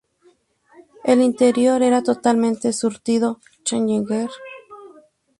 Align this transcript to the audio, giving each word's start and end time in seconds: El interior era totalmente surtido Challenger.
El 1.03 1.21
interior 1.21 1.83
era 1.83 2.01
totalmente 2.01 2.73
surtido 2.73 3.39
Challenger. 3.63 4.31